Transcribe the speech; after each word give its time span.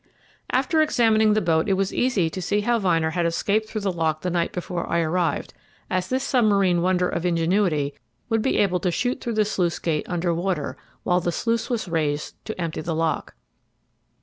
After 0.51 0.81
examining 0.81 1.33
the 1.33 1.41
boat 1.45 1.69
it 1.69 1.73
was 1.73 1.93
easy 1.93 2.27
to 2.27 2.41
see 2.41 2.61
how 2.61 2.79
Vyner 2.79 3.11
had 3.11 3.27
escaped 3.27 3.69
through 3.69 3.81
the 3.81 3.91
lock 3.91 4.23
the 4.23 4.31
night 4.31 4.51
before 4.51 4.89
I 4.89 4.99
arrived, 5.01 5.53
as 5.91 6.07
this 6.07 6.23
submarine 6.23 6.81
wonder 6.81 7.07
of 7.07 7.23
ingenuity 7.23 7.93
would 8.27 8.41
be 8.41 8.57
able 8.57 8.79
to 8.79 8.89
shoot 8.89 9.21
through 9.21 9.35
the 9.35 9.45
sluice 9.45 9.77
gate 9.77 10.09
under 10.09 10.33
water, 10.33 10.75
when 11.03 11.21
the 11.21 11.31
sluice 11.31 11.69
was 11.69 11.87
raised 11.87 12.33
to 12.45 12.59
empty 12.59 12.81
the 12.81 12.95
lock. 12.95 13.35